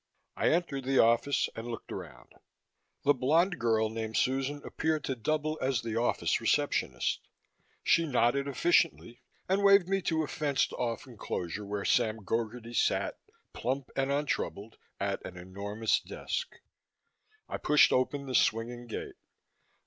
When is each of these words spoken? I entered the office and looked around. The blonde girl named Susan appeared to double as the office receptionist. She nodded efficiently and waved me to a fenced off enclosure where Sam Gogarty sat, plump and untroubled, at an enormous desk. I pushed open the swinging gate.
I 0.35 0.47
entered 0.49 0.83
the 0.85 0.97
office 0.97 1.47
and 1.55 1.67
looked 1.67 1.91
around. 1.91 2.33
The 3.03 3.13
blonde 3.13 3.59
girl 3.59 3.91
named 3.91 4.17
Susan 4.17 4.59
appeared 4.65 5.03
to 5.03 5.15
double 5.15 5.59
as 5.61 5.83
the 5.83 5.95
office 5.95 6.41
receptionist. 6.41 7.19
She 7.83 8.07
nodded 8.07 8.47
efficiently 8.47 9.21
and 9.47 9.63
waved 9.63 9.87
me 9.87 10.01
to 10.01 10.23
a 10.23 10.27
fenced 10.27 10.73
off 10.73 11.05
enclosure 11.05 11.67
where 11.67 11.85
Sam 11.85 12.21
Gogarty 12.25 12.73
sat, 12.75 13.19
plump 13.53 13.91
and 13.95 14.11
untroubled, 14.11 14.79
at 14.99 15.23
an 15.23 15.37
enormous 15.37 15.99
desk. 15.99 16.51
I 17.47 17.57
pushed 17.57 17.93
open 17.93 18.25
the 18.25 18.33
swinging 18.33 18.87
gate. 18.87 19.17